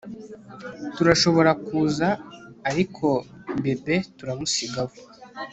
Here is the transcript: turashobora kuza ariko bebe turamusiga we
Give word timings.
turashobora 0.95 1.51
kuza 1.65 2.07
ariko 2.69 3.07
bebe 3.61 3.97
turamusiga 4.17 4.81
we 4.89 4.97